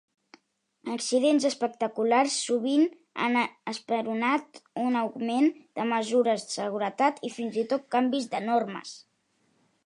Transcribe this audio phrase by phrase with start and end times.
[0.93, 2.85] Accidents espectaculars sovint
[3.25, 3.37] han
[3.73, 8.97] esperonat un augment de mesures de seguretat i fins i tot, canvis de normes.